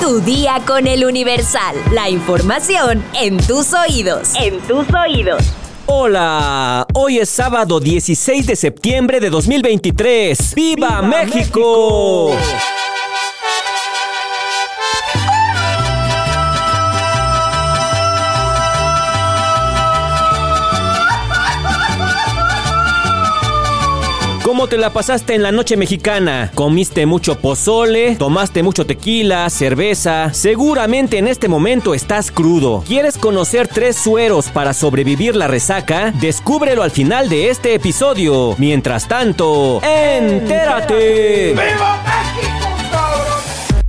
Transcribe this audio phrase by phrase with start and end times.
[0.00, 1.76] Tu día con el Universal.
[1.92, 4.34] La información en tus oídos.
[4.34, 5.42] En tus oídos.
[5.86, 10.54] Hola, hoy es sábado 16 de septiembre de 2023.
[10.54, 12.32] ¡Viva, México!
[24.64, 26.50] ¿Cómo te la pasaste en la noche mexicana?
[26.54, 28.16] ¿Comiste mucho pozole?
[28.16, 29.50] ¿Tomaste mucho tequila?
[29.50, 30.32] ¿Cerveza?
[30.32, 32.82] Seguramente en este momento estás crudo.
[32.86, 36.14] ¿Quieres conocer tres sueros para sobrevivir la resaca?
[36.18, 38.54] Descúbrelo al final de este episodio.
[38.56, 41.50] Mientras tanto, ¡entérate!
[41.50, 42.13] ¡Viva!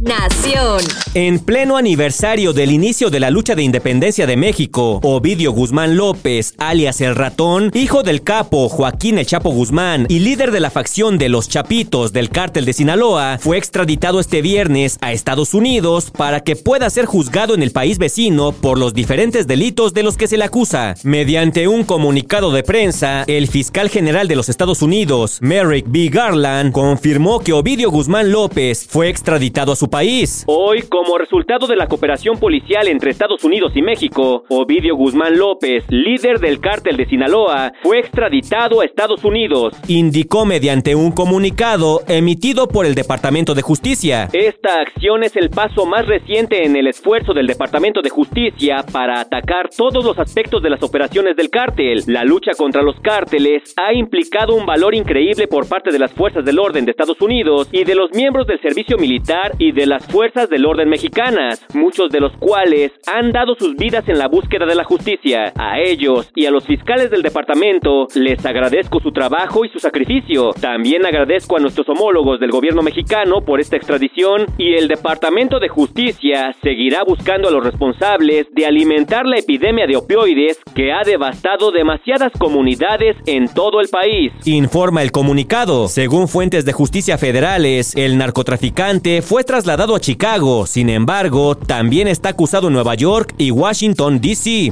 [0.06, 0.82] Nación.
[1.16, 6.54] En pleno aniversario del inicio de la lucha de independencia de México, Ovidio Guzmán López,
[6.60, 11.18] alias el ratón, hijo del capo Joaquín El Chapo Guzmán y líder de la facción
[11.18, 16.42] de los Chapitos del cártel de Sinaloa, fue extraditado este viernes a Estados Unidos para
[16.42, 20.28] que pueda ser juzgado en el país vecino por los diferentes delitos de los que
[20.28, 20.94] se le acusa.
[21.02, 26.10] Mediante un comunicado de prensa, el fiscal general de los Estados Unidos, Merrick B.
[26.10, 30.44] Garland, confirmó que Ovidio Guzmán López fue extraditado a su país.
[30.48, 35.86] Hoy, como resultado de la cooperación policial entre Estados Unidos y México, Ovidio Guzmán López,
[35.88, 42.68] líder del cártel de Sinaloa, fue extraditado a Estados Unidos, indicó mediante un comunicado emitido
[42.68, 44.28] por el Departamento de Justicia.
[44.34, 49.22] Esta acción es el paso más reciente en el esfuerzo del Departamento de Justicia para
[49.22, 52.04] atacar todos los aspectos de las operaciones del cártel.
[52.08, 56.44] La lucha contra los cárteles ha implicado un valor increíble por parte de las fuerzas
[56.44, 60.06] del orden de Estados Unidos y de los miembros del servicio militar y de las
[60.06, 64.66] fuerzas del orden mexicanas, muchos de los cuales han dado sus vidas en la búsqueda
[64.66, 65.54] de la justicia.
[65.58, 70.52] A ellos y a los fiscales del departamento les agradezco su trabajo y su sacrificio.
[70.60, 75.70] También agradezco a nuestros homólogos del gobierno mexicano por esta extradición y el Departamento de
[75.70, 81.72] Justicia seguirá buscando a los responsables de alimentar la epidemia de opioides que ha devastado
[81.72, 84.32] demasiadas comunidades en todo el país.
[84.46, 85.88] Informa el comunicado.
[85.88, 92.08] Según fuentes de justicia federales, el narcotraficante fue trasladado dado a Chicago, sin embargo, también
[92.08, 94.70] está acusado en Nueva York y Washington, D.C.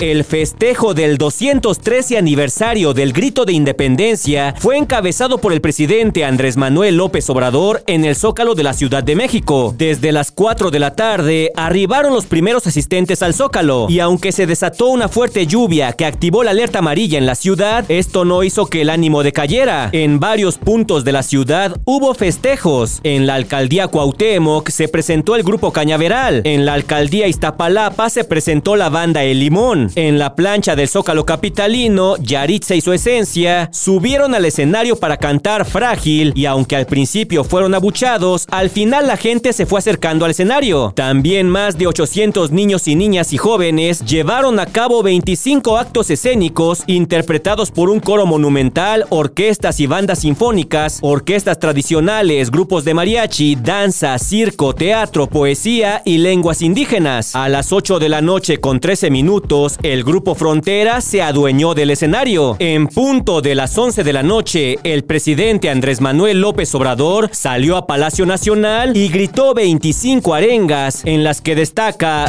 [0.00, 6.56] El festejo del 213 aniversario del Grito de Independencia fue encabezado por el presidente Andrés
[6.56, 9.74] Manuel López Obrador en el Zócalo de la Ciudad de México.
[9.76, 14.46] Desde las 4 de la tarde arribaron los primeros asistentes al Zócalo y aunque se
[14.46, 18.66] desató una fuerte lluvia que activó la alerta amarilla en la ciudad, esto no hizo
[18.66, 19.90] que el ánimo decayera.
[19.90, 23.00] En varios puntos de la ciudad hubo festejos.
[23.02, 26.42] En la alcaldía Cuauhtémoc se presentó el grupo Cañaveral.
[26.44, 29.87] En la alcaldía Iztapalapa se presentó la banda El Limón.
[29.94, 35.64] En la plancha del Zócalo Capitalino, Yaritza y su esencia subieron al escenario para cantar
[35.64, 40.32] Frágil y aunque al principio fueron abuchados, al final la gente se fue acercando al
[40.32, 40.92] escenario.
[40.94, 46.82] También más de 800 niños y niñas y jóvenes llevaron a cabo 25 actos escénicos
[46.86, 54.18] interpretados por un coro monumental, orquestas y bandas sinfónicas, orquestas tradicionales, grupos de mariachi, danza,
[54.18, 57.34] circo, teatro, poesía y lenguas indígenas.
[57.34, 61.90] A las 8 de la noche con 13 minutos, el grupo Frontera se adueñó del
[61.90, 62.56] escenario.
[62.58, 67.76] En punto de las 11 de la noche, el presidente Andrés Manuel López Obrador salió
[67.76, 72.26] a Palacio Nacional y gritó 25 arengas en las que destaca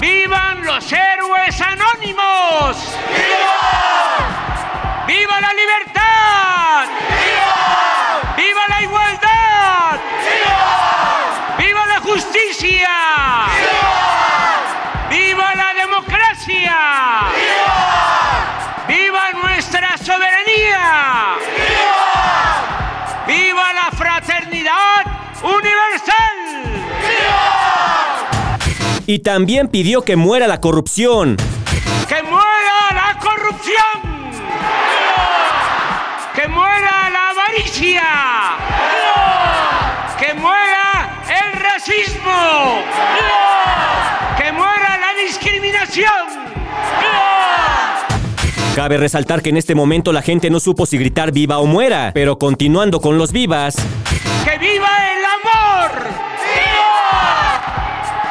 [0.00, 2.76] ¡Vivan los héroes anónimos!
[3.08, 5.04] ¡Viva!
[5.06, 6.05] ¡Viva la libertad!
[29.06, 31.36] Y también pidió que muera la corrupción.
[32.08, 34.26] ¡Que muera la corrupción!
[36.34, 38.02] ¡Que muera la avaricia!
[40.18, 42.82] ¡Que muera el racismo!
[44.36, 46.46] ¡Que muera la discriminación!
[48.74, 52.10] Cabe resaltar que en este momento la gente no supo si gritar viva o muera,
[52.12, 53.76] pero continuando con los vivas.
[54.44, 56.06] ¡Que viva el amor!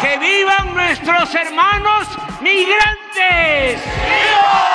[0.02, 2.08] ¡Que vivan nuestros hermanos
[2.42, 3.82] migrantes!
[4.06, 4.66] ¡Viva!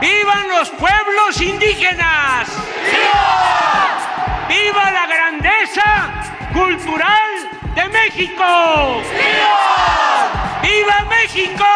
[0.00, 2.48] ¡Vivan los pueblos indígenas!
[2.90, 4.48] ¡Viva!
[4.48, 6.10] ¡Viva la grandeza
[6.52, 9.02] cultural de México!
[9.12, 10.60] ¡Viva!
[10.62, 11.71] ¡Viva México!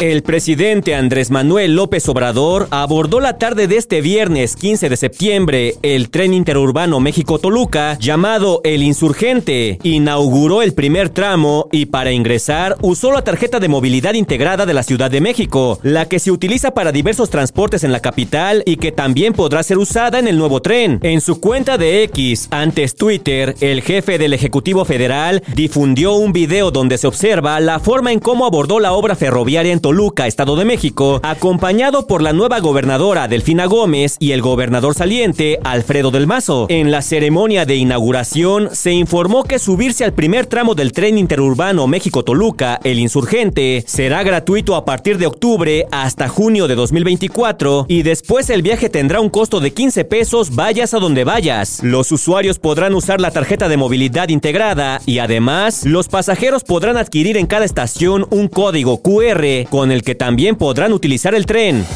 [0.00, 5.74] El presidente Andrés Manuel López Obrador abordó la tarde de este viernes 15 de septiembre
[5.82, 9.78] el tren interurbano México-Toluca llamado El Insurgente.
[9.82, 14.84] Inauguró el primer tramo y para ingresar usó la tarjeta de movilidad integrada de la
[14.84, 18.92] Ciudad de México, la que se utiliza para diversos transportes en la capital y que
[18.92, 20.98] también podrá ser usada en el nuevo tren.
[21.02, 26.70] En su cuenta de X, antes Twitter, el jefe del Ejecutivo Federal difundió un video
[26.70, 29.89] donde se observa la forma en cómo abordó la obra ferroviaria en Toluca,
[30.26, 36.10] Estado de México, acompañado por la nueva gobernadora Delfina Gómez y el gobernador saliente Alfredo
[36.10, 36.66] del Mazo.
[36.68, 41.86] En la ceremonia de inauguración se informó que subirse al primer tramo del tren interurbano
[41.86, 48.48] México-Toluca, el insurgente, será gratuito a partir de octubre hasta junio de 2024 y después
[48.50, 51.80] el viaje tendrá un costo de 15 pesos vayas a donde vayas.
[51.82, 57.36] Los usuarios podrán usar la tarjeta de movilidad integrada y además los pasajeros podrán adquirir
[57.36, 61.86] en cada estación un código QR el que también podrán utilizar el tren.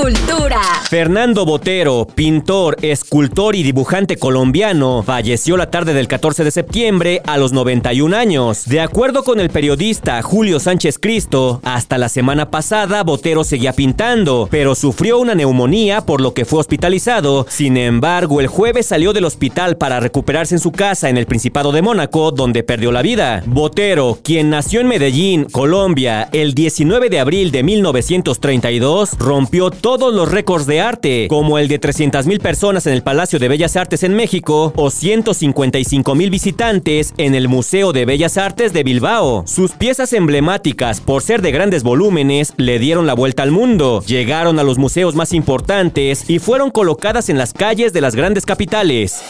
[0.00, 0.60] Cultura.
[0.88, 7.36] Fernando Botero, pintor, escultor y dibujante colombiano, falleció la tarde del 14 de septiembre a
[7.36, 8.64] los 91 años.
[8.66, 14.46] De acuerdo con el periodista Julio Sánchez Cristo, hasta la semana pasada Botero seguía pintando,
[14.52, 17.44] pero sufrió una neumonía por lo que fue hospitalizado.
[17.48, 21.72] Sin embargo, el jueves salió del hospital para recuperarse en su casa en el Principado
[21.72, 23.42] de Mónaco, donde perdió la vida.
[23.46, 30.30] Botero, quien nació en Medellín, Colombia, el 19 de abril de 1932, rompió todos los
[30.30, 34.12] récords de arte, como el de 300.000 personas en el Palacio de Bellas Artes en
[34.12, 39.44] México o 155.000 visitantes en el Museo de Bellas Artes de Bilbao.
[39.46, 44.58] Sus piezas emblemáticas, por ser de grandes volúmenes, le dieron la vuelta al mundo, llegaron
[44.58, 49.22] a los museos más importantes y fueron colocadas en las calles de las grandes capitales.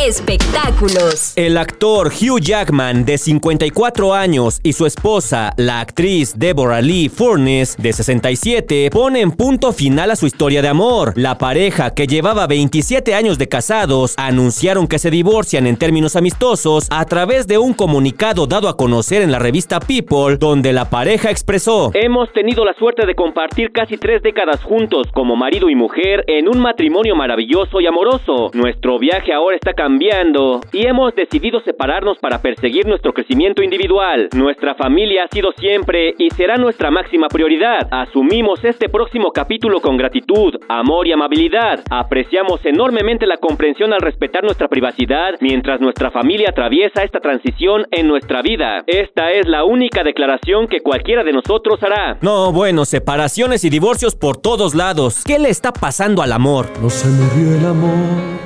[0.00, 1.34] Espectáculos.
[1.36, 7.76] El actor Hugh Jackman, de 54 años, y su esposa, la actriz Deborah Lee Furness,
[7.76, 11.12] de 67, ponen punto final a su historia de amor.
[11.14, 16.88] La pareja, que llevaba 27 años de casados, anunciaron que se divorcian en términos amistosos
[16.90, 21.30] a través de un comunicado dado a conocer en la revista People, donde la pareja
[21.30, 26.24] expresó: Hemos tenido la suerte de compartir casi tres décadas juntos como marido y mujer
[26.26, 28.50] en un matrimonio maravilloso y amoroso.
[28.54, 34.28] Nuestro viaje ahora está cambiando y hemos decidido separarnos para perseguir nuestro crecimiento individual.
[34.32, 37.88] Nuestra familia ha sido siempre y será nuestra máxima prioridad.
[37.90, 41.80] Asumimos este próximo capítulo con gratitud, amor y amabilidad.
[41.90, 48.06] Apreciamos enormemente la comprensión al respetar nuestra privacidad mientras nuestra familia atraviesa esta transición en
[48.06, 48.84] nuestra vida.
[48.86, 52.18] Esta es la única declaración que cualquiera de nosotros hará.
[52.20, 55.24] No, bueno, separaciones y divorcios por todos lados.
[55.26, 56.68] ¿Qué le está pasando al amor?
[56.80, 58.42] No se murió el amor.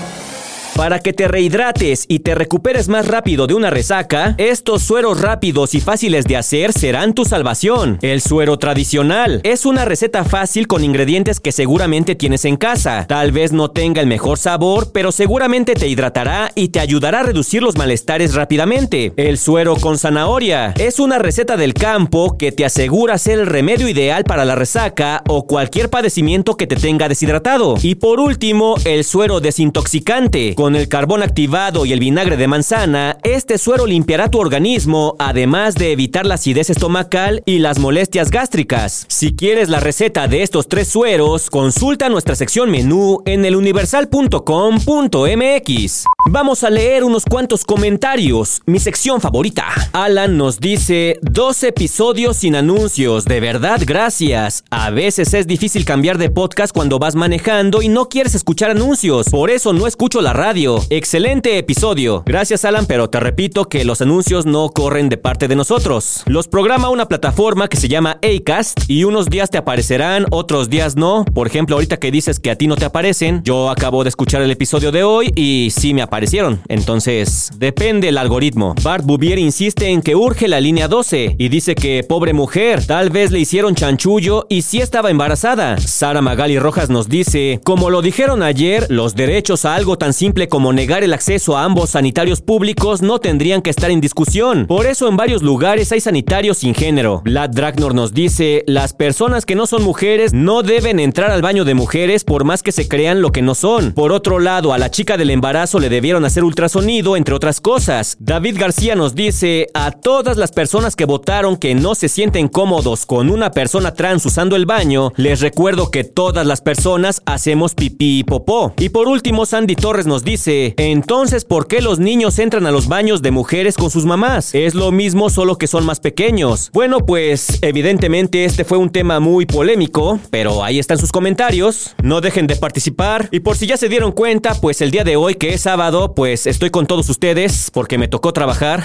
[0.76, 5.75] Para que te rehidrates y te recuperes más rápido de una resaca, estos sueros rápidos
[5.75, 7.99] y fáciles de hacer serán tu salvación.
[8.02, 13.06] El suero tradicional es una receta fácil con ingredientes que seguramente tienes en casa.
[13.08, 17.23] Tal vez no tenga el mejor sabor, pero seguramente te hidratará y te ayudará a
[17.23, 19.14] reducir los malestares rápidamente.
[19.17, 23.88] El suero con zanahoria es una receta del campo que te asegura ser el remedio
[23.88, 27.76] ideal para la resaca o cualquier padecimiento que te tenga deshidratado.
[27.81, 30.55] Y por último, el suero desintoxicante.
[30.74, 35.92] El carbón activado y el vinagre de manzana, este suero limpiará tu organismo, además de
[35.92, 39.06] evitar la acidez estomacal y las molestias gástricas.
[39.08, 46.06] Si quieres la receta de estos tres sueros, consulta nuestra sección menú en eluniversal.com.mx.
[46.28, 49.66] Vamos a leer unos cuantos comentarios, mi sección favorita.
[49.92, 54.64] Alan nos dice, dos episodios sin anuncios, de verdad gracias.
[54.71, 59.28] A veces es difícil cambiar de podcast cuando vas manejando y no quieres escuchar anuncios,
[59.30, 62.25] por eso no escucho la radio Excelente episodio.
[62.26, 66.25] Gracias Alan, pero te repito que los anuncios no corren de parte de nosotros.
[66.26, 70.97] Los programa una plataforma que se llama Acast y unos días te aparecerán, otros días
[70.97, 71.25] no.
[71.25, 74.42] Por ejemplo, ahorita que dices que a ti no te aparecen, yo acabo de escuchar
[74.42, 76.61] el episodio de hoy y sí me aparecieron.
[76.68, 78.75] Entonces, depende el algoritmo.
[78.82, 83.11] Bart Bouvier insiste en que urge la línea 12 y dice que pobre mujer, tal
[83.11, 85.76] vez le hicieron chanchullo y sí estaba embarazada.
[85.76, 90.49] Sara Magali Rojas nos dice, como lo dijeron ayer, los derechos a algo tan simple
[90.49, 94.64] como negar el acceso a ambos sanitarios públicos no tendrían que estar en discusión.
[94.66, 97.20] Por eso en varios lugares hay sanitarios sin género.
[97.26, 101.66] Vlad Dragnor nos dice, las personas que no son mujeres no deben entrar al baño
[101.66, 103.92] de mujeres por más que se crean lo que no son.
[103.92, 108.16] Por otro lado, a la chica del embarazo le hacer ultrasonido, entre otras cosas.
[108.20, 113.06] David García nos dice, a todas las personas que votaron que no se sienten cómodos
[113.06, 118.20] con una persona trans usando el baño, les recuerdo que todas las personas hacemos pipí
[118.20, 118.72] y popó.
[118.78, 122.86] Y por último, Sandy Torres nos dice, entonces, ¿por qué los niños entran a los
[122.86, 124.54] baños de mujeres con sus mamás?
[124.54, 126.70] Es lo mismo, solo que son más pequeños.
[126.72, 131.94] Bueno, pues evidentemente este fue un tema muy polémico, pero ahí están sus comentarios.
[132.02, 133.28] No dejen de participar.
[133.32, 135.96] Y por si ya se dieron cuenta, pues el día de hoy, que es sábado,
[136.15, 138.85] pues estoy con todos ustedes porque me tocó trabajar.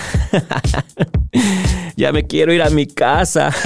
[1.95, 3.53] ya me quiero ir a mi casa.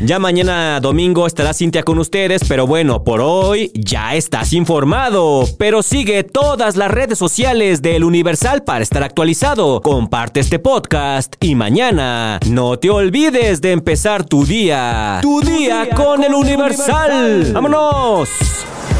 [0.00, 5.44] Ya mañana domingo estará Cintia con ustedes, pero bueno, por hoy ya estás informado.
[5.58, 9.80] Pero sigue todas las redes sociales del Universal para estar actualizado.
[9.82, 15.18] Comparte este podcast y mañana no te olvides de empezar tu día.
[15.20, 17.52] Tu, día, con, el Universal.
[17.52, 18.28] ¡Vámonos!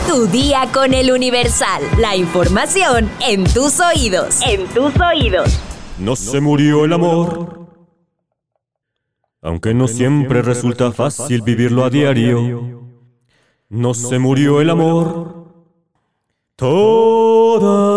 [0.08, 1.82] Tu día con el Universal.
[1.98, 4.40] La información en tus oídos.
[4.42, 5.60] En tus oídos.
[5.98, 7.58] No se murió el amor
[9.40, 12.82] aunque no siempre resulta fácil vivirlo a diario,
[13.68, 15.46] no se murió el amor.
[16.56, 17.96] Todavía